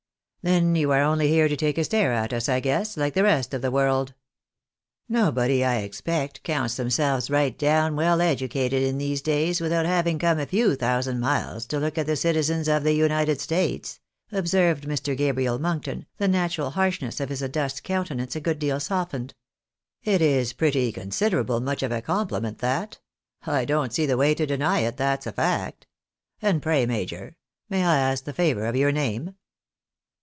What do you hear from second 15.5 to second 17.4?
Monkton, the natural harshness of